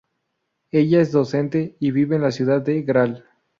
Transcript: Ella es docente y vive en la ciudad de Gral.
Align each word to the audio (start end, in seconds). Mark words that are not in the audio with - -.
Ella 0.71 0.99
es 0.99 1.11
docente 1.11 1.75
y 1.79 1.91
vive 1.91 2.15
en 2.15 2.23
la 2.23 2.31
ciudad 2.31 2.63
de 2.63 2.81
Gral. 2.81 3.23